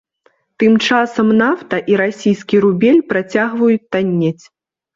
[0.61, 4.45] Тым часам нафта і расійскі рубель працягваюць таннець.